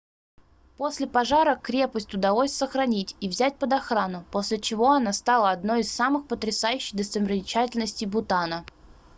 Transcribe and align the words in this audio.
после 0.77 1.05
пожара 1.05 1.55
крепость 1.55 2.15
удалось 2.15 2.51
сохранить 2.53 3.15
и 3.19 3.29
взять 3.29 3.59
под 3.59 3.73
охрану 3.73 4.25
после 4.31 4.59
чего 4.59 4.89
она 4.89 5.13
стала 5.13 5.51
одной 5.51 5.81
из 5.81 5.91
самых 5.93 6.25
потрясающих 6.27 6.95
достопримечательностей 6.97 8.07
бутана 8.07 8.65